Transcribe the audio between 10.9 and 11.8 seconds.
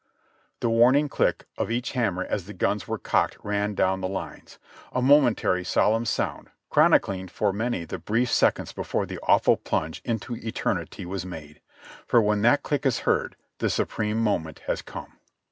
was made;